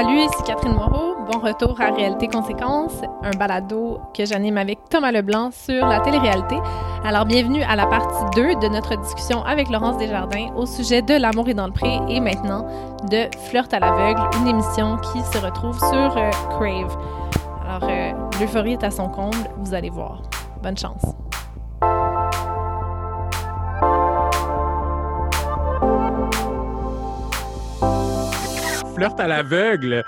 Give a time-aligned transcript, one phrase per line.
[0.00, 1.16] Salut, c'est Catherine Moreau.
[1.28, 6.56] Bon retour à Réalité Conséquences, un balado que j'anime avec Thomas Leblanc sur la télé-réalité.
[7.04, 11.14] Alors, bienvenue à la partie 2 de notre discussion avec Laurence Desjardins au sujet de
[11.14, 12.64] L'amour est dans le pré et maintenant
[13.10, 16.96] de Flirt à l'aveugle, une émission qui se retrouve sur euh, Crave.
[17.66, 20.22] Alors, euh, l'euphorie est à son comble, vous allez voir.
[20.62, 21.02] Bonne chance.
[28.98, 30.02] Flirt à l'aveugle.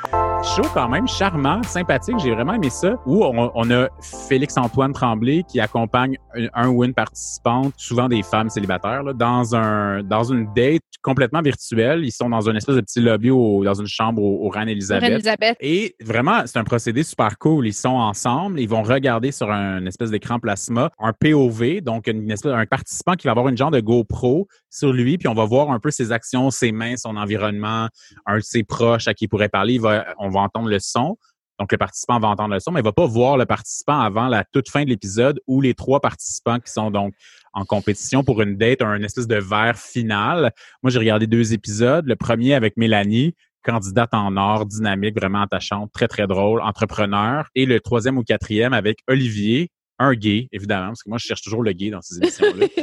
[0.57, 2.17] Show quand même charmant, sympathique.
[2.19, 2.97] J'ai vraiment aimé ça.
[3.07, 3.89] Où on, on a
[4.29, 9.55] Félix-Antoine Tremblay qui accompagne un, un ou une participante, souvent des femmes célibataires, là, dans
[9.55, 12.05] un dans une date complètement virtuelle.
[12.05, 15.03] Ils sont dans une espèce de petit lobby au- dans une chambre au, au Reine-Élisabeth.
[15.05, 15.57] Reine-Elisabeth.
[15.61, 17.69] Et vraiment, c'est un procédé super cool.
[17.69, 22.29] Ils sont ensemble, ils vont regarder sur un espèce d'écran plasma un POV, donc une
[22.31, 25.45] espèce, un participant qui va avoir une genre de GoPro sur lui, puis on va
[25.45, 27.89] voir un peu ses actions, ses mains, son environnement,
[28.27, 29.81] un de ses proches à qui il pourrait parler.
[30.19, 31.17] On va entendre le son.
[31.59, 34.29] Donc, le participant va entendre le son, mais il va pas voir le participant avant
[34.29, 37.13] la toute fin de l'épisode où les trois participants qui sont donc
[37.53, 40.53] en compétition pour une date un espèce de verre final.
[40.83, 42.07] Moi, j'ai regardé deux épisodes.
[42.07, 47.47] Le premier avec Mélanie, candidate en or, dynamique, vraiment attachante, très, très drôle, entrepreneur.
[47.55, 51.43] Et le troisième ou quatrième avec Olivier, un gay, évidemment, parce que moi, je cherche
[51.43, 52.67] toujours le gay dans ces émissions-là.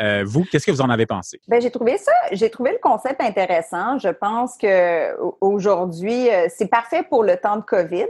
[0.00, 1.38] Euh, vous, qu'est-ce que vous en avez pensé?
[1.46, 3.96] Ben, j'ai trouvé ça, j'ai trouvé le concept intéressant.
[4.00, 8.08] Je pense que au- aujourd'hui, euh, c'est parfait pour le temps de COVID.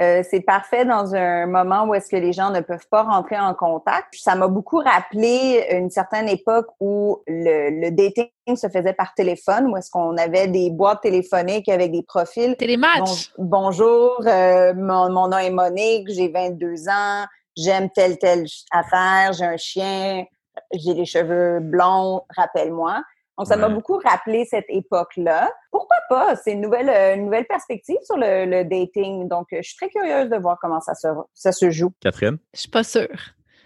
[0.00, 3.38] Euh, c'est parfait dans un moment où est-ce que les gens ne peuvent pas rentrer
[3.38, 4.08] en contact.
[4.16, 8.26] Ça m'a beaucoup rappelé une certaine époque où le, le dating
[8.56, 12.56] se faisait par téléphone, où est-ce qu'on avait des boîtes téléphoniques avec des profils.
[12.56, 13.30] Télématch.
[13.38, 17.24] Bon- bonjour, euh, mon, mon nom est Monique, j'ai 22 ans,
[17.56, 20.24] j'aime telle, telle affaire, j'ai un chien,
[20.72, 23.02] j'ai les cheveux blonds, rappelle-moi.
[23.38, 25.50] Donc, ça m'a beaucoup rappelé cette époque-là.
[25.70, 26.36] Pourquoi pas?
[26.36, 29.28] C'est une nouvelle, euh, une nouvelle perspective sur le, le dating.
[29.28, 31.90] Donc, euh, je suis très curieuse de voir comment ça se, ça se joue.
[32.00, 32.36] Catherine?
[32.52, 33.08] Je suis pas sûre.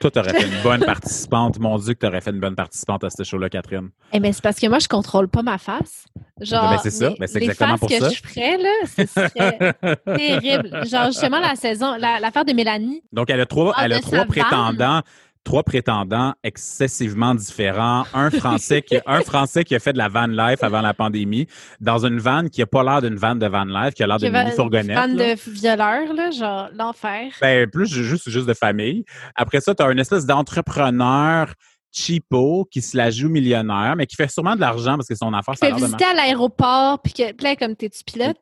[0.01, 1.59] Toi, tu aurais fait une bonne participante.
[1.59, 3.91] Mon Dieu, que tu aurais fait une bonne participante à ce show-là, Catherine.
[4.13, 6.05] Eh bien, c'est parce que moi, je contrôle pas ma face.
[6.41, 7.11] Genre, Ben, c'est ça.
[7.19, 8.09] Ben, c'est les exactement faces pour que ça.
[8.11, 9.75] je ferais, là, ce serait
[10.17, 10.87] terrible.
[10.87, 13.03] Genre, justement, la saison, la- l'affaire de Mélanie.
[13.13, 15.01] Donc, elle a trois, Ah, elle a trois prétendants.
[15.45, 18.05] Trois prétendants excessivement différents.
[18.15, 21.47] Un Français qui, un Français qui a fait de la van life avant la pandémie,
[21.81, 24.19] dans une van qui a pas l'air d'une van de van life, qui a l'air
[24.19, 24.97] d'une une fourgonnette.
[24.97, 25.07] là.
[25.35, 27.31] de violeur, là, genre, l'enfer.
[27.41, 29.05] Ben, plus ju- juste, juste de famille.
[29.35, 31.53] Après ça, tu as une espèce d'entrepreneur
[31.93, 35.33] cheapo qui se la joue millionnaire, mais qui fait sûrement de l'argent parce que son
[35.33, 38.37] affaire, ça a l'air de visiter à l'aéroport, puis que, là, comme t'es-tu pilote?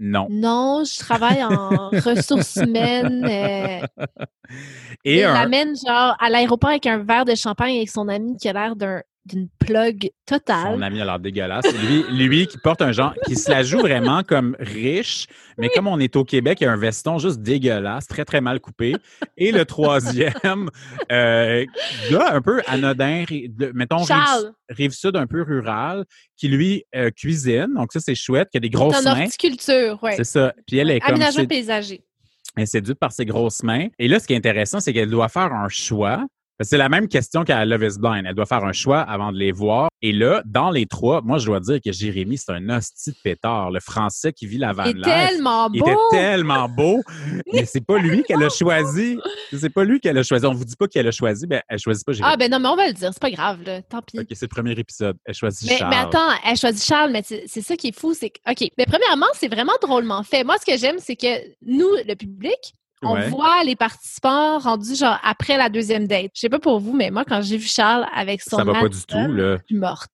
[0.00, 0.26] Non.
[0.30, 3.24] Non, je travaille en ressources humaines.
[3.24, 3.86] euh,
[5.04, 8.36] Et il un, l'amène, genre, à l'aéroport avec un verre de champagne avec son ami
[8.36, 10.74] qui a l'air d'un- d'une plug totale.
[10.74, 11.64] Son ami a l'air dégueulasse.
[11.86, 15.26] Lui, lui qui porte un genre, qui se la joue vraiment comme riche,
[15.58, 18.58] mais comme on est au Québec, il a un veston juste dégueulasse, très, très mal
[18.58, 18.94] coupé.
[19.36, 20.70] Et le troisième,
[21.12, 21.64] euh,
[22.10, 26.04] gars un peu anodin, de- mettons, rive, Charles, rive sud un peu rural,
[26.36, 27.68] qui lui euh, cuisine.
[27.76, 29.22] Donc ça, c'est chouette, qui a des grosses mains.
[29.22, 30.16] horticulture, ouais.
[30.16, 30.52] C'est ça.
[30.66, 32.02] Puis elle est comme Aménagement paysager.
[32.56, 33.86] elle est séduite par ses grosses mains.
[34.00, 36.26] Et là, ce qui est intéressant, c'est qu'elle doit faire un choix.
[36.62, 38.24] Que C'est la même question qu'à Love is Blind.
[38.26, 39.88] Elle doit faire un choix avant de les voir.
[40.00, 43.16] Et là, dans les trois, moi, je dois dire que Jérémy, c'est un hostie de
[43.22, 43.70] pétard.
[43.70, 45.86] Le français qui vit la van Il est tellement Il beau!
[45.86, 47.02] était tellement beau,
[47.52, 49.18] mais c'est pas lui qu'elle a choisi.
[49.56, 50.46] C'est pas lui qu'elle a choisi.
[50.46, 52.32] On vous dit pas qu'elle a choisi, mais elle choisit pas Jérémy.
[52.32, 53.82] Ah, ben non, mais on va le dire, c'est pas grave, là.
[53.82, 54.18] Tant pis.
[54.18, 55.16] Ok, c'est le premier épisode.
[55.24, 55.90] Elle choisit Mais, Charles.
[55.90, 58.86] mais attends, elle choisit Charles, mais c'est c'est ça qui est fou, c'est OK, mais
[58.86, 60.44] premièrement, c'est vraiment drôlement fait.
[60.44, 61.26] Moi, ce que j'aime, c'est que
[61.64, 63.28] nous, le public, on Ouais.
[63.28, 66.30] voit les participants rendus genre après la deuxième date.
[66.34, 68.72] Je sais pas pour vous, mais moi, quand j'ai vu Charles avec son Ça va
[68.72, 69.56] pas du tout, là.
[69.58, 70.10] je suis morte.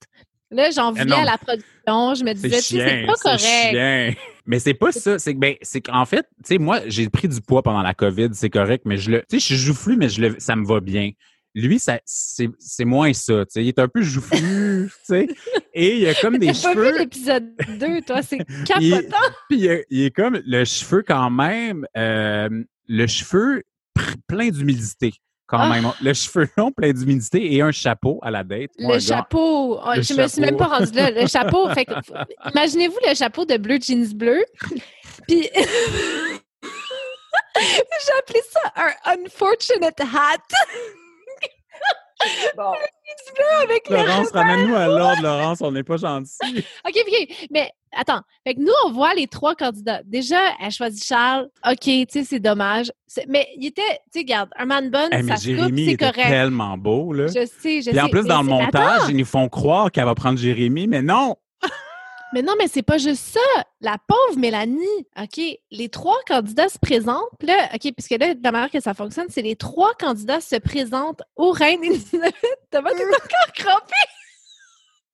[0.51, 1.17] Là, j'en Eh voulais non.
[1.19, 2.15] à la production.
[2.15, 3.41] Je me disais, c'est pas correct.
[3.41, 4.15] chien.
[4.47, 5.19] Mais c'est pas ça.
[5.19, 8.29] C'est ben, c'est qu'en fait, tu sais, moi, j'ai pris du poids pendant la COVID,
[8.33, 10.65] c'est correct, mais je le, tu sais, je suis joufflu, mais je le, ça me
[10.67, 11.11] va bien.
[11.55, 13.45] Lui, c'est, moins ça.
[13.57, 14.91] Il est un peu joufflu.
[15.75, 16.99] Et il a comme des T'as pas vu cheveux.
[16.99, 17.49] l'épisode
[17.79, 19.17] 2, toi, c'est capotant.
[19.49, 22.49] puis il, est comme le cheveu quand même, euh,
[22.87, 23.63] le cheveu
[24.27, 25.13] plein d'humidité.
[25.47, 25.71] Quand Ah.
[25.71, 25.91] même.
[26.03, 28.71] Le cheveu long, plein d'humidité et un chapeau à la date.
[28.79, 30.59] Moi, Le chapeau, oh, Le je me suis même chapeau.
[30.59, 31.11] pas rendue là.
[31.11, 31.89] Le chapeau, fait
[32.55, 34.45] imaginez-vous le chapeau de bleu jeans bleu.
[35.27, 35.49] Puis
[37.57, 40.37] j'ai appelé ça un unfortunate hat
[42.57, 42.73] Bon,
[43.63, 46.37] avec Laurence, ramène-nous à l'ordre, Laurence, on n'est pas gentil.
[46.87, 47.47] OK, OK.
[47.51, 48.23] Mais attends.
[48.45, 50.01] Fait que nous, on voit les trois candidats.
[50.05, 51.49] Déjà, elle choisit Charles.
[51.65, 52.91] OK, tu sais, c'est dommage.
[53.29, 56.29] Mais il était, tu sais, regarde, un man bun, Hey, ça se coupe, c'est correct.
[56.29, 57.29] tellement beau, là.
[57.29, 57.91] Je sais, je sais.
[57.93, 60.39] Puis en plus, mais dans le montage, Attends, ils nous font croire qu'elle va prendre
[60.39, 61.37] Jérémy, mais non!
[62.35, 63.65] Mais non, mais c'est pas juste ça.
[63.81, 65.41] La pauvre Mélanie, OK,
[65.71, 67.43] les trois candidats se présentent.
[67.43, 71.23] Là, OK, puisque là, la manière que ça fonctionne, c'est les trois candidats se présentent
[71.37, 72.35] au Reine Elisabeth.
[72.71, 73.95] Thomas, t'es encore crampé!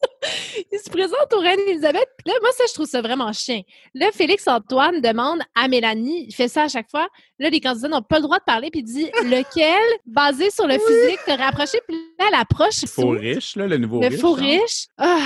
[0.72, 2.08] Il se présente au Reine Elisabeth.
[2.18, 3.62] Puis là, moi, ça, je trouve ça vraiment chien.
[3.94, 7.08] Là, Félix-Antoine demande à Mélanie, il fait ça à chaque fois.
[7.38, 10.66] Là, les candidats n'ont pas le droit de parler, puis il dit lequel, basé sur
[10.66, 11.78] le physique, te rapproché.
[11.86, 12.84] Puis là, elle approche.
[12.86, 14.20] Faux riche, là, le nouveau Le riche.
[14.20, 14.44] faux genre.
[14.46, 14.86] riche.
[14.98, 15.18] Ah!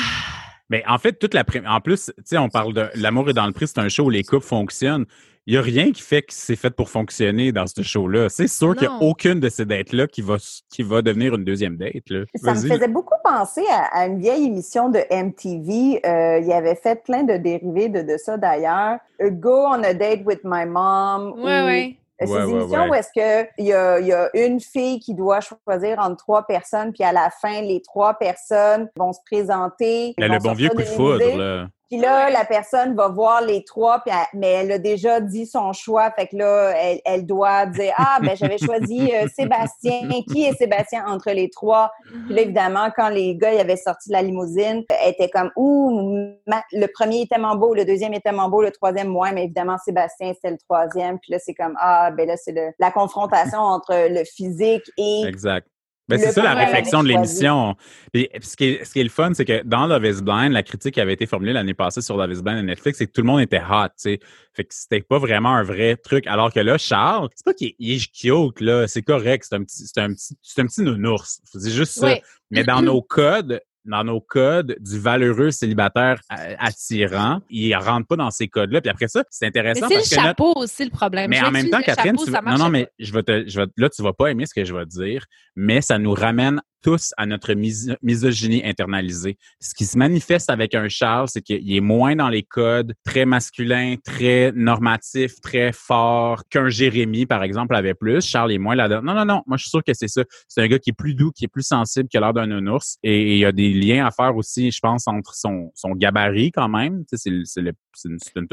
[0.70, 3.34] Mais en fait, toute la pré- en plus, tu sais, on parle de l'amour est
[3.34, 5.06] dans le prix, c'est un show où les couples fonctionnent.
[5.46, 8.28] Il n'y a rien qui fait que c'est fait pour fonctionner dans ce show-là.
[8.28, 10.36] C'est sûr qu'il n'y a aucune de ces dates-là qui va,
[10.70, 12.10] qui va devenir une deuxième date.
[12.10, 12.24] Là.
[12.34, 16.00] Ça me faisait beaucoup penser à, à une vieille émission de MTV.
[16.06, 18.98] Euh, il avait fait plein de dérivés de, de ça d'ailleurs.
[19.22, 21.32] Go on a date with my mom.
[21.42, 21.96] Ouais, ou- ouais.
[22.20, 22.88] Euh, Ces Ouais, émissions ouais.
[22.90, 26.46] où est-ce qu'il y a, il y a une fille qui doit choisir entre trois
[26.46, 30.14] personnes, puis à la fin, les trois personnes vont se présenter.
[30.18, 31.68] Mais vont le bon vieux coup de foudre, là.
[31.90, 35.46] Puis là, la personne va voir les trois, puis elle- mais elle a déjà dit
[35.46, 36.10] son choix.
[36.10, 40.08] Fait que là, elle, elle doit dire Ah, ben j'avais choisi euh, Sébastien.
[40.30, 41.90] Qui est Sébastien entre les trois?
[42.26, 45.50] Puis là, évidemment, quand les gars ils avaient sorti de la limousine, elle était comme
[45.56, 49.32] Ouh, ma- le premier était tellement beau, le deuxième était tellement beau, le troisième moins,
[49.32, 51.18] mais évidemment, Sébastien, c'était le troisième.
[51.18, 55.24] Puis là, c'est comme Ah, ben là, c'est le- la confrontation entre le physique et
[55.26, 55.66] Exact.
[56.08, 57.76] Ben, c'est ça la réflexion de l'émission.
[58.14, 60.62] Ce, qui est, ce qui est le fun, c'est que dans Love is Blind, la
[60.62, 63.12] critique qui avait été formulée l'année passée sur Love is Blind à Netflix, c'est que
[63.12, 64.20] tout le monde était hot, tu sais.
[64.54, 66.26] Fait que c'était pas vraiment un vrai truc.
[66.26, 68.88] Alors que là, Charles, c'est pas qu'il est, cute, là.
[68.88, 69.44] C'est correct.
[69.48, 71.40] C'est un petit, c'est un petit, c'est un petit nounours.
[71.44, 72.14] C'est juste ça.
[72.50, 78.16] Mais dans nos codes, dans nos codes du valeureux célibataire euh, attirant, il rentre pas
[78.16, 78.80] dans ces codes-là.
[78.80, 81.30] Puis après ça, c'est Mais intéressant c'est le parce que notre- chapeau aussi le problème.
[81.30, 83.60] mais Je en même temps, Catherine, chapeau, tu non, non, mais je vais te, je
[83.60, 85.24] vais, là, tu vas pas aimer ce que je vais te dire,
[85.56, 89.36] mais ça nous ramène tous à notre mis- misogynie internalisée.
[89.60, 93.24] Ce qui se manifeste avec un Charles, c'est qu'il est moins dans les codes très
[93.24, 98.24] masculins, très normatifs, très forts qu'un Jérémy, par exemple, avait plus.
[98.24, 99.02] Charles est moins là-dedans.
[99.02, 99.42] Non, non, non.
[99.46, 100.22] Moi, je suis sûr que c'est ça.
[100.46, 102.46] C'est un gars qui est plus doux, qui est plus sensible, qui a l'air d'un
[102.46, 102.98] nounours.
[103.02, 106.52] Et il y a des liens à faire aussi, je pense, entre son, son gabarit
[106.52, 107.04] quand même.
[107.12, 108.46] C'est, le- c'est une, c'est une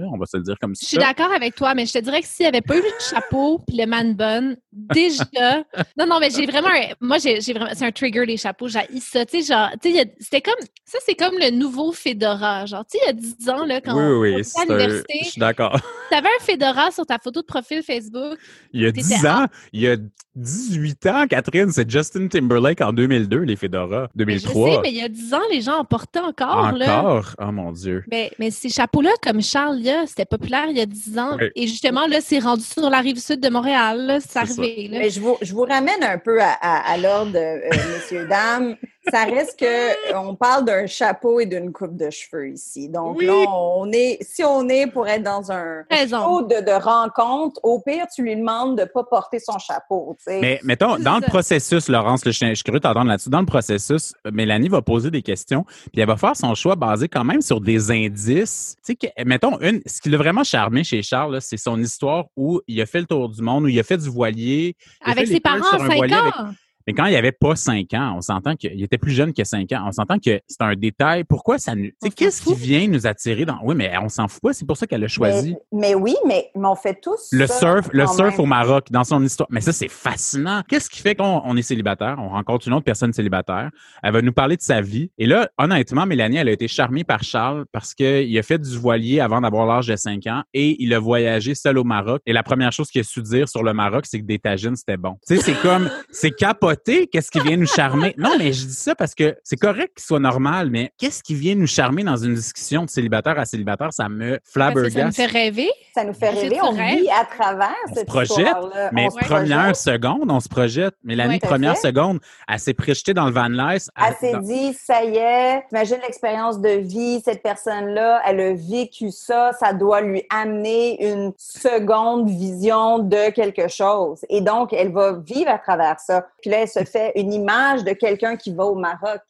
[0.00, 0.06] là.
[0.12, 0.80] On va se le dire comme ça.
[0.84, 2.80] Je suis d'accord avec toi, mais je te dirais que s'il n'y avait pas eu
[2.80, 5.24] le chapeau puis le man bun, déjà.
[5.98, 6.68] non, non, mais j'ai vraiment.
[6.68, 7.70] un- moi, j'ai vraiment.
[7.74, 8.68] C'est un trigger, les chapeaux.
[8.68, 9.26] J'ai ça.
[9.26, 10.54] Tu sais, genre, tu sais, c'était comme.
[10.84, 12.66] Ça, c'est comme le nouveau Fedora.
[12.66, 14.02] Genre, tu sais, il y a 10 ans, là, quand oui,
[14.34, 14.52] on était oui.
[14.56, 15.78] à l'université, Je suis d'accord.
[16.10, 18.38] tu avais un Fedora sur ta photo de profil Facebook.
[18.72, 19.96] Il y a T'étais 10 ans, il y a
[20.34, 24.08] 18 ans, Catherine, c'est Justin Timberlake en 2002, les Fedora.
[24.14, 24.70] Mais je 2003.
[24.70, 26.72] sais, mais il y a 10 ans, les gens en portaient encore.
[26.72, 27.00] Là.
[27.00, 27.34] Encore?
[27.38, 28.04] Oh mon Dieu.
[28.10, 31.36] Mais, mais ces chapeaux-là, comme Charles, là, c'était populaire il y a 10 ans.
[31.40, 31.48] Oui.
[31.56, 34.06] Et justement, là, c'est rendu sur la rive sud de Montréal.
[34.06, 34.88] là, C'est C'est arrivé.
[34.88, 34.98] Là.
[34.98, 37.58] Mais je vous, je vous ramène un peu à, à- à l'ordre, euh,
[37.94, 38.76] messieurs, dames.
[39.10, 42.88] Ça reste que on parle d'un chapeau et d'une coupe de cheveux ici.
[42.88, 43.26] Donc Oui.
[43.26, 47.80] là, on est, si on est pour être dans un show de, de rencontre, au
[47.80, 50.16] pire, tu lui demandes de pas porter son chapeau.
[50.28, 53.28] Mais mettons, dans le processus, Laurence, je, suis- je suis curieux de t'entendre là-dessus.
[53.30, 57.08] Dans le processus, Mélanie va poser des questions, puis elle va faire son choix basé
[57.08, 58.76] quand même sur des indices.
[58.86, 62.26] Tu sais, que, mettons, une, ce qui l'a vraiment charmé chez Charles, c'est son histoire
[62.36, 64.76] où il a fait le tour du monde, où il a fait du voilier.
[65.04, 66.50] Avec ses parents sur à un 5 voilier avec- ans.
[66.86, 69.70] Mais quand il avait pas 5 ans, on s'entend qu'il était plus jeune que 5
[69.72, 69.84] ans.
[69.86, 71.24] On s'entend que c'est un détail.
[71.24, 71.90] Pourquoi ça nous.
[72.16, 73.58] Qu'est-ce qui vient nous attirer dans.
[73.62, 74.52] Oui, mais on s'en fout pas.
[74.52, 75.56] C'est pour ça qu'elle a choisi.
[75.72, 78.40] Mais, mais oui, mais, mais on fait tous Le ça surf, le surf même.
[78.40, 79.48] au Maroc, dans son histoire.
[79.50, 80.62] Mais ça, c'est fascinant.
[80.68, 82.16] Qu'est-ce qui fait qu'on on est célibataire?
[82.18, 83.70] On rencontre une autre personne célibataire.
[84.02, 85.10] Elle va nous parler de sa vie.
[85.18, 88.76] Et là, honnêtement, Mélanie, elle a été charmée par Charles parce qu'il a fait du
[88.76, 92.22] voilier avant d'avoir l'âge de 5 ans et il a voyagé seul au Maroc.
[92.26, 94.76] Et la première chose qu'il a su dire sur le Maroc, c'est que des tagines,
[94.76, 95.16] c'était bon.
[95.26, 96.71] Tu sais, c'est comme, c'est capoté.
[97.10, 98.14] Qu'est-ce qui vient nous charmer?
[98.22, 101.34] Non, mais je dis ça parce que c'est correct qu'il soit normal, mais qu'est-ce qui
[101.34, 103.92] vient nous charmer dans une discussion de célibataire à célibataire?
[103.92, 105.16] Ça me que ça flabbergasse.
[105.16, 105.70] fait rêver.
[105.94, 106.58] Ça nous fait rêver.
[106.62, 107.00] On rêves.
[107.00, 108.90] vit à travers On se projette, histoire-là.
[108.92, 109.76] Mais On se première projette.
[109.76, 110.94] seconde, on se projette.
[111.04, 111.38] Ouais.
[111.38, 111.88] Tout à première fait.
[111.88, 113.84] seconde, elle s'est projetée dans le van life.
[113.96, 119.10] Elle s'est dit, ça y est, imagine l'expérience de vie, cette personne-là, elle a vécu
[119.10, 124.20] ça, ça doit lui amener une seconde vision de quelque chose.
[124.28, 126.26] Et donc, elle va vivre à travers ça.
[126.40, 129.22] Puis là, se fait une image de quelqu'un qui va au Maroc.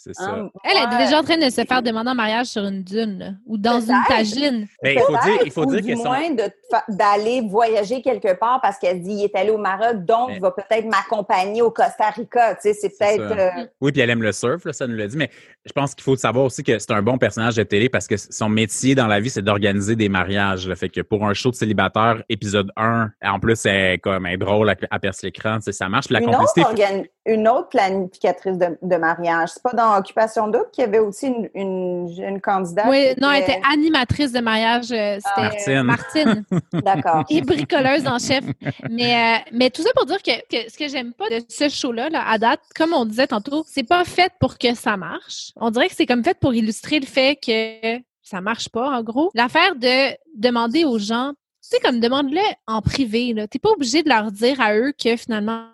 [0.00, 0.30] C'est ça.
[0.30, 0.48] Hein?
[0.62, 0.94] Elle Ouais.
[0.94, 3.58] est déjà en train de se faire demander en mariage sur une dune là, ou
[3.58, 4.68] dans une tagine.
[4.80, 6.30] Mais il faut dire, il faut ou dire du que son- moins
[6.88, 10.40] d'aller voyager quelque part parce qu'elle dit il est allé au Maroc, donc Mais- il
[10.40, 12.54] va peut-être m'accompagner au Costa Rica.
[12.54, 13.38] Tu sais, c'est C'est peut-être.
[13.60, 15.16] euh, Oui, puis elle aime le surf, là, ça nous l'a dit.
[15.16, 15.30] Mais
[15.64, 18.16] je pense qu'il faut savoir aussi que c'est un bon personnage de télé parce que
[18.16, 20.68] son métier dans la vie, c'est d'organiser des mariages.
[20.68, 20.76] là.
[20.76, 24.36] Fait que pour un show de célibataire, épisode 1, en plus, elle est comme est
[24.36, 26.06] drôle, elle elle perce l'écran, tu sais, ça marche.
[26.06, 29.50] Puis La une, autre organ- une autre planificatrice de, de mariage.
[29.54, 32.86] C'est pas dans dans Occupation double qu'il y avait aussi une, une, une candidate.
[32.88, 34.92] Oui, non, elle était- était animatrice de mariage.
[34.92, 36.44] euh, C'était euh, Martine.
[36.50, 36.60] Martine.
[36.84, 37.24] D'accord.
[37.30, 38.44] et bricoleuse en chef.
[38.90, 41.68] Mais, euh, mais tout ça pour dire que, que ce que j'aime pas de ce
[41.68, 45.52] show-là, là, à date, comme on disait tantôt, c'est pas fait pour que ça marche.
[45.56, 49.02] On dirait que c'est comme fait pour illustrer le fait que ça marche pas, en
[49.02, 49.30] gros.
[49.34, 53.46] L'affaire de demander aux gens, tu sais, comme demande-le en privé, là.
[53.48, 55.64] T'es pas obligé de leur dire à eux que finalement,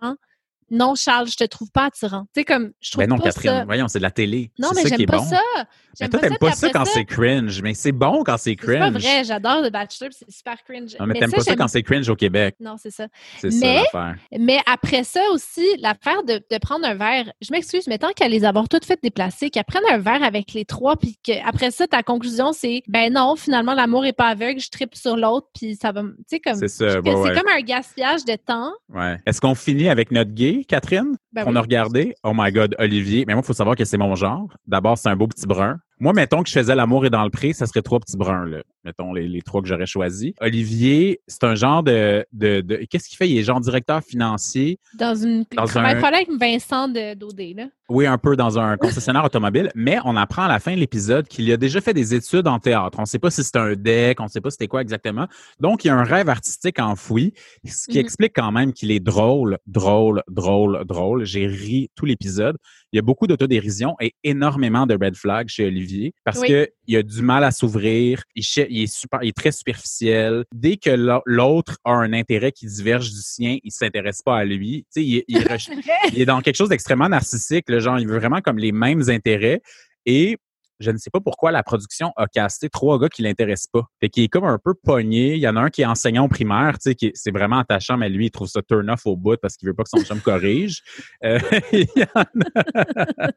[0.75, 2.23] non, Charles, je te trouve pas attirant.
[2.35, 3.65] Tu sais, comme, je trouve Ben non, pas Catherine, ça.
[3.65, 4.51] voyons, c'est de la télé.
[4.59, 5.25] Non, mais ça j'aime pas bon.
[5.25, 5.41] ça.
[5.57, 5.65] Mais
[6.01, 8.67] J'aime toi, t'aimes pas ça après quand c'est cringe, mais c'est bon quand c'est C'est
[8.67, 8.93] pas cringe.
[9.03, 10.97] vrai, j'adore The Bachelor, c'est super cringe.
[10.99, 12.57] Non, mais t'aimes pas ça quand c'est cringe au Québec.
[12.59, 13.07] Non, c'est ça.
[13.41, 14.17] C'est ça Mais- l'affaire.
[14.39, 18.27] Mais après ça aussi, l'affaire de, de prendre un verre, je m'excuse, mais tant qu'à
[18.29, 21.87] les avoir toutes faites déplacer, qu'elles prennent un verre avec les trois, puis qu'après ça,
[21.87, 25.77] ta conclusion, c'est ben non, finalement, l'amour est pas aveugle, je tripe sur l'autre, puis
[25.81, 26.03] ça va.
[26.03, 26.57] Tu sais, comme.
[26.59, 27.03] C'est ça, C'est
[27.41, 28.73] comme un gaspillage de temps.
[28.93, 29.21] Ouais.
[29.27, 31.17] Est-ce qu'on finit avec notre gay, Catherine?
[31.33, 31.57] Ben qu'on oui.
[31.59, 32.15] a regardé?
[32.23, 33.25] Oh my God, Olivier.
[33.27, 34.49] Mais moi, il faut savoir que c'est mon genre.
[34.67, 35.79] D'abord, c'est un beau petit brun.
[36.05, 38.45] Moi, mettons que je faisais l'amour et dans le pré, ça serait trois petits bruns,
[38.45, 38.59] là.
[38.85, 40.33] Mettons les, les trois que j'aurais choisis.
[40.39, 42.27] Olivier, c'est un genre de.
[42.35, 43.27] de, de- Qu'est-ce qu'il fait?
[43.31, 44.79] Il est genre directeur financier.
[44.99, 45.47] Dans une.
[45.57, 47.69] Dans il un- là avec Vincent de- d'OD, là.
[47.89, 51.27] Oui, un peu dans un concessionnaire automobile, mais on apprend à la fin de l'épisode
[51.29, 52.99] qu'il a déjà fait des études en théâtre.
[52.99, 55.27] On ne sait pas si c'était un deck, on ne sait pas c'était quoi exactement.
[55.61, 57.33] Donc, il y a un rêve artistique enfoui,
[57.67, 58.05] ce qui Mhm.
[58.05, 61.25] explique quand même qu'il est drôle, drôle, drôle, drôle.
[61.25, 62.57] J'ai ri tout l'épisode.
[62.95, 66.47] Il y a beaucoup d'autodérision et énormément de red flags chez Olivier parce Oui.
[66.47, 68.23] que il a du mal à s'ouvrir.
[68.37, 70.45] Il, il est super, il est très superficiel.
[70.55, 74.45] Dès que l'au- l'autre a un intérêt qui diverge du sien, il s'intéresse pas à
[74.45, 74.87] lui.
[74.95, 77.65] Tu sais, il, il est dans quelque chose d'extrêmement narcissique.
[77.69, 79.61] Le genre, il veut vraiment comme les mêmes intérêts.
[80.07, 80.37] Et
[80.81, 83.83] je ne sais pas pourquoi la production a casté trois gars qui l'intéressent pas.
[84.01, 85.35] Fait qu'il est comme un peu pogné.
[85.35, 87.31] Il y en a un qui est enseignant au primaire, tu sais, qui est- c'est
[87.31, 89.85] vraiment attachant, mais lui, il trouve ça turn off au bout parce qu'il veut pas
[89.85, 90.83] que son chum corrige.
[91.25, 91.39] Euh,
[91.73, 93.29] il, y en a,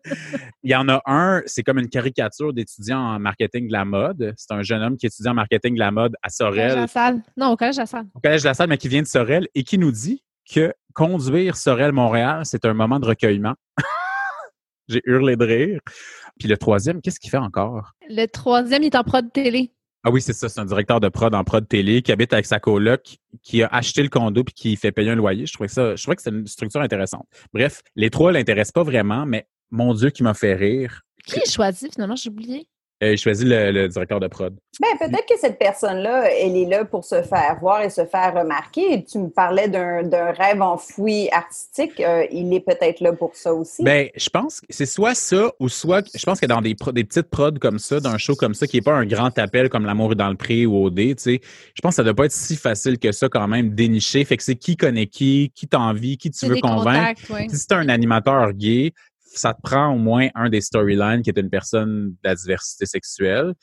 [0.63, 4.33] il y en a un, c'est comme une caricature d'étudiant en marketing de la mode.
[4.37, 6.87] C'est un jeune homme qui étudie en marketing de la mode à Collège Sorel La
[6.87, 7.21] Salle.
[7.37, 8.05] Non, au collège La Salle.
[8.15, 10.73] au Collège de la Salle, mais qui vient de Sorel et qui nous dit que
[10.93, 13.53] conduire Sorel-Montréal, c'est un moment de recueillement.
[14.87, 15.79] J'ai hurlé de rire.
[16.39, 17.93] Puis le troisième, qu'est-ce qu'il fait encore?
[18.09, 19.71] Le troisième, il est en prod télé.
[20.03, 22.45] Ah oui, c'est ça, c'est un directeur de prod en prod télé qui habite avec
[22.45, 25.45] sa coloc, qui a acheté le condo puis qui fait payer un loyer.
[25.45, 27.27] Je trouvais ça, je trouvais que c'est une structure intéressante.
[27.53, 31.01] Bref, les trois l'intéressent pas vraiment, mais mon Dieu, qui m'a fait rire.
[31.25, 32.15] Qui est choisi, finalement?
[32.15, 32.69] J'ai oublié.
[33.03, 34.55] Euh, il choisit le, le directeur de prod.
[34.79, 38.33] Ben, peut-être que cette personne-là, elle est là pour se faire voir et se faire
[38.33, 39.03] remarquer.
[39.03, 41.99] Tu me parlais d'un rêve enfoui artistique.
[41.99, 43.83] Euh, il est peut-être là pour ça aussi.
[43.83, 46.91] Ben, je pense que c'est soit ça ou soit je pense que dans des, pro-
[46.91, 49.69] des petites prods comme ça, d'un show comme ça, qui est pas un grand appel
[49.69, 51.39] comme L'amour est dans le pré ou OD, tu sais,
[51.75, 54.25] je pense que ça doit pas être si facile que ça quand même dénicher.
[54.25, 57.21] Fait que c'est qui connaît qui, qui t'envie, qui tu veux convaincre.
[57.21, 57.47] contacts, ouais.
[57.49, 58.93] Si c'est un animateur gay,
[59.33, 62.85] ça te prend au moins un des storylines qui est une personne de la diversité
[62.85, 63.53] sexuelle.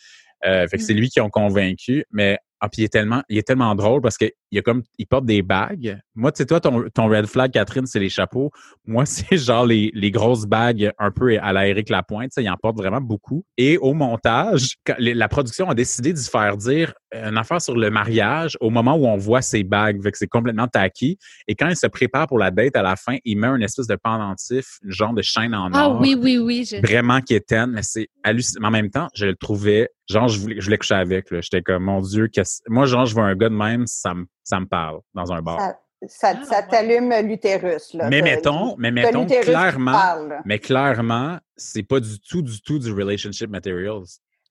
[0.44, 0.99] Euh, fait que c'est Mm.
[0.99, 4.16] lui qui ont convaincu, mais ah, puis il est tellement, il est tellement drôle parce
[4.18, 5.99] que il a comme, il porte des bagues.
[6.14, 8.50] Moi, tu sais, toi, ton, ton red flag, Catherine, c'est les chapeaux.
[8.87, 12.30] Moi, c'est genre les, les grosses bagues un peu à la Eric Lapointe.
[12.30, 13.44] Tu sais, il en porte vraiment beaucoup.
[13.56, 17.90] Et au montage, quand la production a décidé d'y faire dire une affaire sur le
[17.90, 20.02] mariage au moment où on voit ses bagues.
[20.02, 21.16] Fait que c'est complètement tacky.
[21.46, 23.87] Et quand il se prépare pour la date à la fin, il met une espèce
[23.87, 26.64] de pendentif, une genre de chaîne en Ah or oui, oui, oui.
[26.68, 28.62] je- vraiment quétaine, mais c'est hallucinant.
[28.62, 31.26] Mais en même temps, je le trouvais, genre, je voulais, je voulais coucher avec.
[31.40, 32.28] J'étais comme, mon Dieu,
[32.68, 35.42] moi, genre, je veux un gars de même, ça me, ça me parle dans un
[35.42, 35.58] bar.
[35.58, 35.74] ça
[36.06, 36.66] ça, Ah, ça ouais.
[36.70, 37.94] t'allume l'utérus.
[37.94, 38.08] là.
[38.10, 42.92] mais mettons, mais mettons, clairement, parle, mais clairement, c'est pas du tout, du tout du
[42.92, 44.02] relationship materials.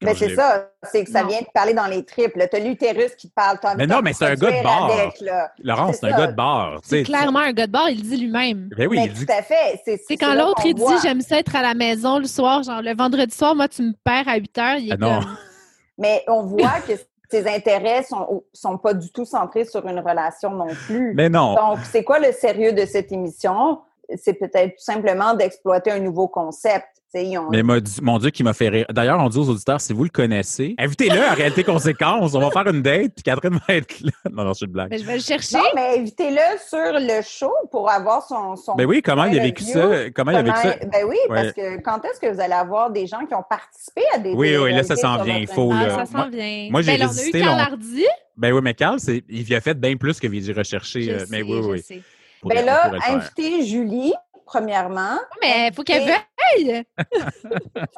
[0.01, 1.29] Mais c'est ça, c'est que ça Non.
[1.29, 2.35] vient te parler dans les tripes.
[2.35, 2.47] là.
[2.47, 3.57] T'as l'utérus qui te parle.
[3.77, 4.91] Mais de non, mais c'est un gars de bar.
[5.63, 6.81] Laurent, c'est un gars de bar.
[6.81, 7.03] tu C'est sais.
[7.03, 8.69] clairement un gars de bar, il le dit lui-même.
[8.75, 9.79] Ben oui, mais il dit tout à fait.
[9.85, 12.93] C'est quand l'autre, il dit j'aime ça être à la maison le soir, genre le
[12.95, 14.75] vendredi soir, moi, tu me perds à 8 heures.
[14.77, 15.19] Il est Ah non.
[15.21, 15.37] comme.
[15.99, 16.93] Mais on voit que
[17.33, 21.15] ses intérêts sont, sont pas du tout centrés sur une relation non plus.
[21.15, 21.55] Mais non.
[21.55, 23.79] Donc, c'est quoi le sérieux de cette émission?
[24.15, 26.92] C'est peut-être tout simplement d'exploiter un nouveau concept.
[27.15, 28.85] Ont- Mais mon Dieu- mon Dieu, qui m'a fait rire.
[28.89, 32.33] D'ailleurs, on dit aux auditeurs, si vous le connaissez, invitez-le à Réalité Conséquence.
[32.33, 34.11] On va faire une date, puis Catherine va être là.
[34.31, 34.89] Non, non, c'est une blague.
[34.89, 35.57] Mais je vais le chercher.
[35.57, 38.55] Non, mais invitez-le sur le show pour avoir son.
[38.55, 40.09] son Ben oui, comment il a vécu ça?
[40.15, 40.75] Comment il a vécu ça?
[40.91, 41.35] Ben oui, Ouais.
[41.43, 44.33] parce que quand est-ce que vous allez avoir des gens qui ont participé à des
[44.33, 46.05] Oui, oui, là, ça s'en vient, votre faut, Ah, là.
[46.05, 46.67] ça s'en vient.
[46.71, 48.05] moi, j'ai Ben là, on a eu résisté Carl long- Hardy.
[48.37, 51.03] Ben oui, mais Carl, c'est, il a fait bien plus que Vidi recherché.
[51.03, 52.01] Je euh, sais, mais oui, je oui.
[52.45, 54.13] Ben là, invitez Julie,
[54.45, 55.17] premièrement.
[55.41, 56.17] Mais il faut qu'elle Invitez-
[56.57, 56.85] C'est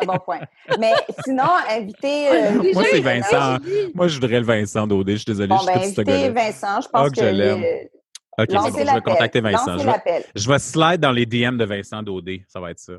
[0.01, 0.39] un bon point.
[0.79, 2.29] Mais sinon, invitez.
[2.29, 2.99] euh, Moi, c'est.
[2.99, 3.57] Vincent.
[3.93, 5.13] Moi, je voudrais le Vincent Daudé.
[5.13, 6.29] Je suis désolé, Bon, je suis ben, gars-là.
[6.31, 6.81] Vincent.
[6.81, 7.21] Je Ah, pense que que.
[7.27, 7.63] je l'aime.
[7.63, 9.77] euh, OK, bon, je vais contacter Vincent.
[9.77, 12.43] Je vais, je vais slide dans les DM de Vincent Daudé.
[12.47, 12.93] Ça va être ça.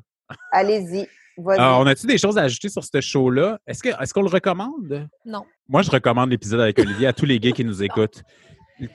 [0.53, 1.07] Allez-y.
[1.51, 3.59] Alors, on a-tu des choses à ajouter sur ce show-là?
[3.67, 5.07] Est-ce que est-ce qu'on le recommande?
[5.27, 5.45] Non.
[5.69, 8.23] Moi, je recommande l'épisode avec Olivier à tous les gays qui nous écoutent.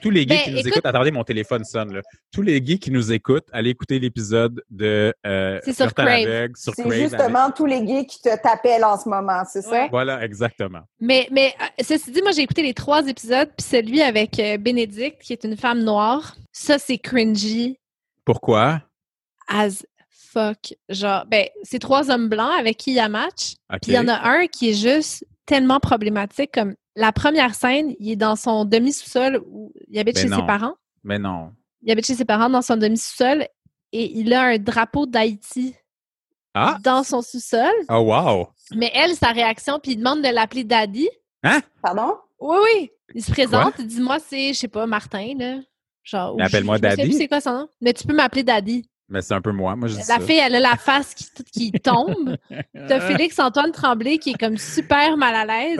[0.00, 2.02] Tous les gays Ben, qui nous écoute- écoutent, attendez, mon téléphone sonne là.
[2.32, 6.50] Tous les gays qui nous écoutent, allez écouter l'épisode de euh, C'est sur Crave.
[6.54, 9.88] C'est justement tous les gays qui te t'appellent en ce moment, c'est ça?
[9.90, 10.82] Voilà, exactement.
[11.00, 14.56] Mais, mais euh, ceci dit, moi, j'ai écouté les trois épisodes, puis celui avec euh,
[14.56, 16.36] Bénédicte, qui est une femme noire.
[16.52, 17.78] Ça, c'est cringy
[18.24, 18.82] Pourquoi?
[19.48, 20.74] as fuck.
[20.88, 23.54] Genre, ben, c'est trois hommes blancs avec qui il y a match.
[23.82, 26.52] Puis il y en a un qui est juste tellement problématique.
[26.54, 30.38] Comme la première scène, il est dans son demi-sous-sol où il habite Ben chez non.
[30.40, 30.74] ses parents.
[31.04, 31.52] Mais non.
[31.82, 33.46] Il habite chez ses parents dans son demi-sous-sol
[33.92, 35.74] et il a un drapeau d'Haïti
[36.54, 36.76] Ah!
[36.82, 37.72] dans son sous-sol.
[37.88, 38.48] Oh wow!
[38.74, 41.08] Mais elle, sa réaction, puis il demande de l'appeler Daddy.
[41.82, 42.16] Pardon?
[42.40, 42.90] Oui, oui.
[43.14, 45.56] Il se présente, il dit Moi, c'est, je sais pas, Martin, là.
[46.04, 47.02] Genre, appelle-moi Daddy.
[47.02, 47.68] plus C'est quoi son nom?
[47.80, 48.88] Mais tu peux m'appeler Daddy.
[49.08, 49.76] Mais c'est un peu moi.
[49.76, 50.20] Moi, je dis La ça.
[50.20, 52.36] fille, elle a la face qui, qui tombe.
[52.88, 55.78] T'as Félix-Antoine Tremblay qui est comme super mal à l'aise.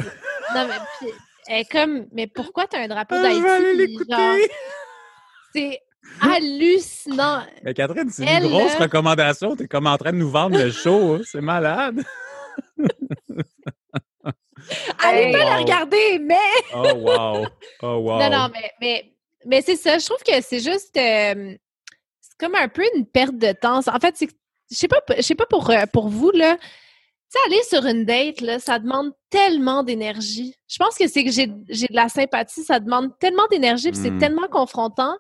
[0.55, 1.09] Non, mais puis,
[1.49, 4.51] elle est comme, mais pourquoi t'as un drapeau Ah, je vais aller d'Haïti?
[5.55, 5.81] C'est
[6.21, 7.43] hallucinant.
[7.63, 9.55] Mais Catherine, c'est une grosse recommandation.
[9.57, 11.15] T'es comme en train de nous vendre le show.
[11.15, 11.21] hein.
[11.25, 12.03] C'est malade.
[15.03, 15.63] Allez Hey, pas la wow.
[15.63, 16.37] regarder, mais.
[16.75, 17.47] Oh wow!
[17.83, 18.19] Oh wow!
[18.21, 19.13] Non, non, mais, mais,
[19.45, 19.99] mais c'est ça.
[19.99, 20.97] Je trouve que c'est juste.
[20.97, 21.55] euh,
[22.21, 23.79] c'est comme un peu une perte de temps.
[23.79, 24.29] En fait, c'est.
[24.71, 26.57] Je sais pas, je sais pas pour, euh, pour vous, là.
[27.35, 30.55] Tu sais, aller sur une date, là, ça demande tellement d'énergie.
[30.69, 34.01] Je pense que c'est que j'ai j'ai de la sympathie, ça demande tellement d'énergie, puis
[34.03, 34.19] c'est Mm.
[34.19, 35.15] tellement confrontant.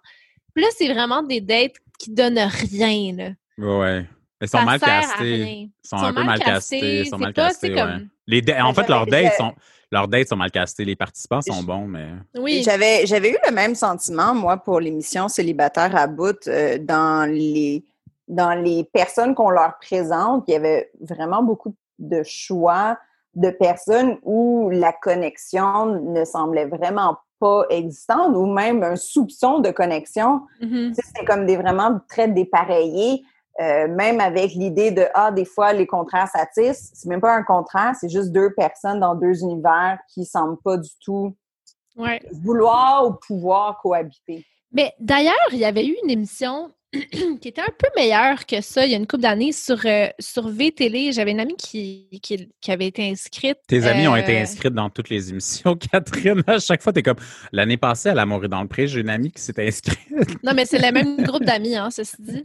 [0.54, 2.38] Puis là, c'est vraiment des dates qui donnent
[2.70, 3.30] rien, là.
[3.58, 4.06] Ouais.
[4.42, 5.22] Ils sont ça mal castés.
[5.22, 5.44] rien.
[5.46, 7.00] Ils sont, un peu mal castés.
[7.00, 7.80] Ils sont c'est mal pas, castés, c'est ouais.
[7.80, 9.52] comme- Les da- en fait, leurs dates sont
[9.90, 10.84] leurs dates sont mal castées.
[10.86, 12.62] Les participants sont bons, mais Oui.
[12.64, 17.84] J'avais, j'avais eu le même sentiment, moi, pour l'émission Célibataire à bout, euh, dans les
[18.28, 21.74] dans les personnes qu'on leur présente, il y avait vraiment beaucoup de
[22.22, 22.98] choix
[23.34, 29.70] de personnes où la connexion ne semblait vraiment pas existante ou même un soupçon de
[29.70, 30.42] connexion.
[30.60, 30.94] Mhm.
[30.94, 33.24] Sais, C'est comme des vraiment très dépareillés,
[33.60, 36.90] euh, même avec l'idée de ah des fois les contraires s'attissent.
[36.94, 40.76] C'est même pas un contraire, c'est juste deux personnes dans deux univers qui semblent pas
[40.76, 41.34] du tout
[41.96, 42.20] Ouais.
[42.42, 44.46] vouloir ou pouvoir cohabiter.
[44.72, 46.72] Mais d'ailleurs, il y avait eu une émission
[47.40, 50.08] qui était un peu meilleure que ça il y a une couple d'années sur, euh,
[50.18, 50.50] sur.
[51.12, 53.56] J'avais une amie qui, qui, qui avait été inscrite.
[53.66, 56.42] tes amis ont euh, été inscrites dans toutes les émissions, Catherine.
[56.46, 57.16] À chaque fois, t'es comme
[57.52, 59.98] l'année passée à l'amour et dans le pré, j'ai une amie qui s'est inscrite.
[60.42, 62.42] Non, mais c'est le même groupe d'amis, hein, ceci dit.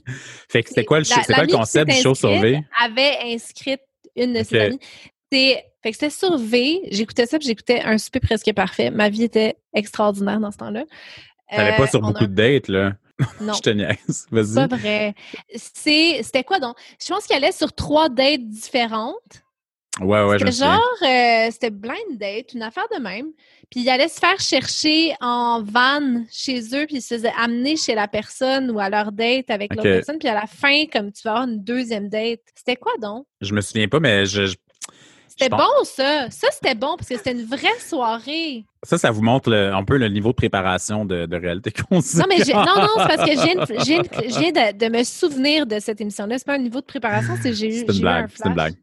[0.50, 2.62] fait que c'était quoi quoi le concept du show sur V?
[2.82, 3.82] avait inscrite
[4.16, 4.80] une de ses amies.
[5.32, 6.82] Fait que c'était sur V.
[6.90, 8.90] J'écoutais ça, puis j'écoutais un souper presque parfait.
[8.92, 10.86] Ma vie était extraordinaire dans ce temps-là.
[11.52, 12.94] T'allais Euh, pas sur a- beaucoup de dates, là.
[13.42, 13.54] Non.
[13.54, 14.28] Je te niaise.
[14.30, 14.68] Pas Vas-y.
[14.68, 15.16] vrai.
[15.56, 16.78] C'est, c'était quoi donc?
[17.02, 19.44] Je pense qu'elle allait sur trois dates différentes.
[20.00, 20.76] Ouais, ouais, je C'était souviens.
[20.76, 23.32] genre, euh, c'était blind date, une affaire de même.
[23.72, 27.76] Puis il allait se faire chercher en van chez eux, puis il se faisait amener
[27.78, 29.96] chez la personne ou à leur date avec l'autre Ok.
[29.96, 30.20] personne.
[30.20, 32.42] Puis à la fin, comme tu vas avoir une deuxième date.
[32.54, 33.26] C'était quoi donc?
[33.42, 34.56] Je me souviens pas, mais je, je-
[35.40, 36.30] C'était bon, ça.
[36.32, 38.66] Ça, c'était bon parce que c'était une vraie soirée.
[38.84, 41.96] ça, ça vous montre le- un peu le niveau de préparation de, de réalité qu'on
[41.98, 45.80] Non, mais j'ai- non, non, c'est parce que je viens, de, de- me souvenir de
[45.80, 46.38] cette émission-là.
[46.38, 48.30] C'est pas un niveau de préparation, c'est j'ai eu, C'est j'ai une eu un blague.
[48.36, 48.74] C'est une blague.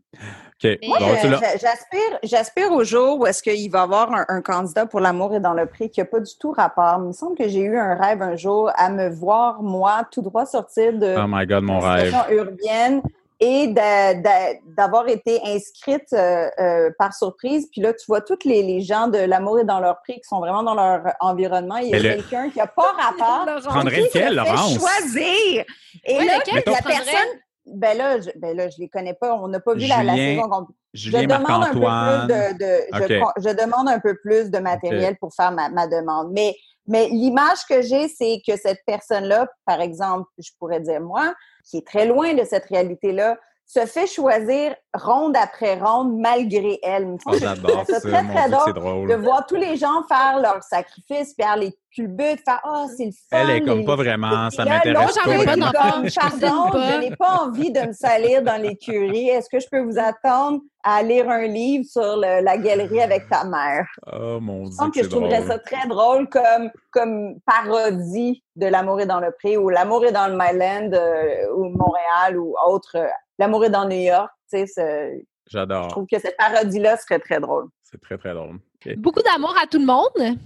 [0.65, 0.79] OK.
[0.87, 4.41] Moi, Bon, Euh, j'aspire, j'aspire au jour où est-ce qu'il va y avoir un, un
[4.41, 6.99] candidat pour l'amour et dans le prix qui n'a pas du tout rapport.
[7.03, 10.23] Il me semble que j'ai eu un rêve un jour à me voir, moi, tout
[10.23, 12.05] droit sortir de Oh my God, mon la rêve.
[12.15, 13.03] situation urbaine
[13.41, 17.69] et d'a- d'a- d'avoir été inscrite euh, euh, par surprise.
[17.73, 20.25] Puis là, tu vois tous les, les gens de l'amour et dans leur prix qui
[20.29, 21.77] sont vraiment dans leur environnement.
[21.79, 23.45] Il y a le- quelqu'un qui n'a pas rapport.
[23.47, 23.65] Laurence.
[23.67, 24.75] Prendrais lequel, Laurence?
[24.79, 25.65] choisir.
[26.05, 26.63] Et Ouais, là, lequel?
[26.67, 26.83] La prendrais?
[27.05, 27.39] personne...
[27.67, 29.35] Ben là, je, ben là, je les connais pas.
[29.37, 30.67] On n'a pas vu la, saison.
[30.93, 32.27] Je Julien demande un peu Marc-Antoine.
[32.29, 36.31] plus de, je demande un peu plus de matériel pour faire ma, ma demande.
[36.33, 36.55] Mais,
[36.87, 41.79] mais l'image que j'ai, c'est que cette personne-là, par exemple, je pourrais dire moi, qui
[41.79, 47.17] est très loin de cette réalité-là, se fait choisir ronde après ronde malgré elle.
[47.27, 48.01] Oh, J'adore ça.
[48.01, 49.23] très, très c'est drôle de drôle.
[49.25, 53.17] voir tous les gens faire leur sacrifice, faire les culbutes, faire «Ah, c'est le fun!»
[53.33, 54.51] Elle est comme les- pas vraiment.
[54.51, 55.31] Ça m'intéresse pas.
[55.31, 56.93] veux pas comme, Pardon, pas.
[56.93, 59.29] je n'ai pas envie de me salir dans l'écurie.
[59.29, 63.29] Est-ce que je peux vous attendre à lire un livre sur le- la galerie avec
[63.29, 63.87] ta mère?
[64.13, 65.49] Oh mon Dieu, Je pense que c'est je trouverais drôle.
[65.53, 70.13] ça très drôle comme, comme parodie de L'amour est dans le pré ou L'amour est
[70.13, 72.97] dans le Myland euh, ou Montréal ou autre.
[73.39, 74.31] L'amour est dans New York.
[74.51, 75.89] Tu sais, c'est- je J'adore.
[75.89, 77.67] trouve que cette parodie-là serait très drôle.
[77.83, 78.59] C'est très, très drôle.
[78.97, 80.39] Beaucoup d'amour à tout le monde.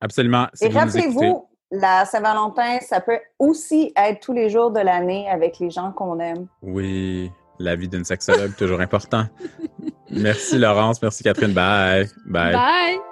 [0.00, 0.46] Absolument.
[0.54, 5.58] Si Et rappelez-vous, la Saint-Valentin, ça peut aussi être tous les jours de l'année avec
[5.58, 6.46] les gens qu'on aime.
[6.62, 7.30] Oui.
[7.58, 9.24] La vie d'une sexologue, toujours important.
[10.10, 11.52] Merci Laurence, merci Catherine.
[11.52, 12.08] Bye.
[12.26, 12.52] Bye.
[12.52, 13.09] Bye.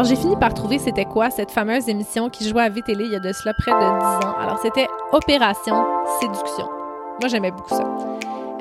[0.00, 3.08] Alors, j'ai fini par trouver c'était quoi cette fameuse émission qui jouait à VTL il
[3.08, 4.34] y a de cela près de 10 ans.
[4.40, 5.84] Alors, c'était Opération
[6.18, 6.66] Séduction.
[7.20, 7.84] Moi, j'aimais beaucoup ça.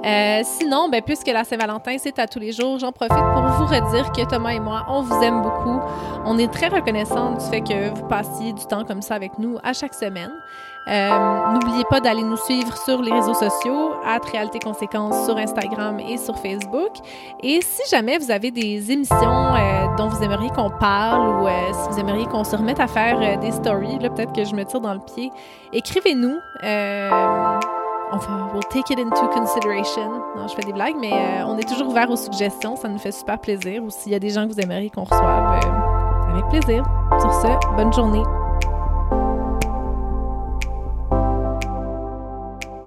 [0.06, 3.66] Euh, sinon, ben, puisque la Saint-Valentin, c'est à tous les jours, j'en profite pour vous
[3.66, 5.80] redire que Thomas et moi, on vous aime beaucoup.
[6.26, 9.58] On est très reconnaissants du fait que vous passiez du temps comme ça avec nous
[9.64, 10.32] à chaque semaine.
[10.88, 16.00] Euh, N'oubliez pas d'aller nous suivre sur les réseaux sociaux, à Réalité Conséquences sur Instagram
[16.00, 16.92] et sur Facebook.
[17.44, 21.52] Et si jamais vous avez des émissions euh, dont vous aimeriez qu'on parle ou euh,
[21.74, 24.64] si vous aimeriez qu'on se remette à faire euh, des stories, peut-être que je me
[24.64, 25.32] tire dans le pied,
[25.74, 26.40] écrivez-nous.
[28.12, 30.10] Enfin, we'll take it into consideration.
[30.36, 32.76] Non, je fais des blagues, mais euh, on est toujours ouvert aux suggestions.
[32.76, 33.84] Ça nous fait super plaisir.
[33.84, 36.84] Ou s'il y a des gens que vous aimeriez qu'on reçoive, euh, avec plaisir.
[37.19, 38.24] Sur ce, bonne journée.